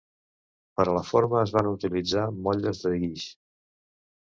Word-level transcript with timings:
Per 0.79 0.85
a 0.91 0.95
la 0.97 1.03
forma 1.09 1.41
es 1.43 1.53
van 1.59 1.69
utilitzar 1.73 2.25
motlles 2.49 2.83
de 2.89 2.97
guix. 3.07 3.31